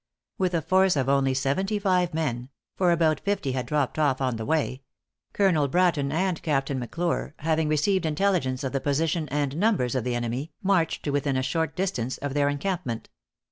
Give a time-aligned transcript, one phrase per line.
[0.39, 4.37] With a force of only seventy five men for about fifty had dropped off on
[4.37, 4.81] the way
[5.31, 10.15] Colonel Bratton and Captain M'Clure, having received intelligence of the position and numbers of the
[10.15, 13.09] enemy, marched to within a short distance of their encampment.